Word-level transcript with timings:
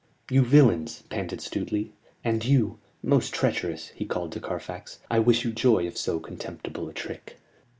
"You 0.31 0.41
villains," 0.43 1.03
panted 1.11 1.41
Stuteley. 1.41 1.91
"And 2.23 2.43
you, 2.43 2.79
most 3.03 3.35
treacherous," 3.35 3.89
he 3.89 4.03
called 4.07 4.31
to 4.31 4.39
Carfax, 4.39 4.97
"I 5.11 5.19
wish 5.19 5.43
you 5.45 5.51
joy 5.51 5.85
of 5.85 5.95
so 5.95 6.19
contemptible 6.19 6.89
a 6.89 6.93
trick." 6.93 7.37